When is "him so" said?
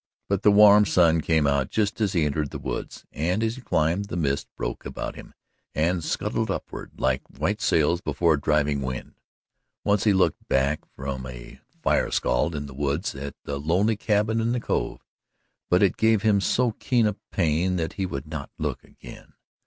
16.23-16.71